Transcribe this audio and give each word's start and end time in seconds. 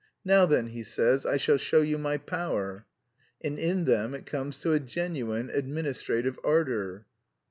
'Now 0.25 0.47
then,' 0.47 0.69
he 0.69 0.81
says, 0.81 1.27
'I 1.27 1.37
shall 1.37 1.57
show 1.57 1.81
you 1.83 1.99
my 1.99 2.17
power'... 2.17 2.87
and 3.41 3.59
in 3.59 3.85
them 3.85 4.15
it 4.15 4.25
comes 4.25 4.59
to 4.61 4.73
a 4.73 4.79
genuine, 4.79 5.51
administrative 5.51 6.39
ardour. 6.43 7.05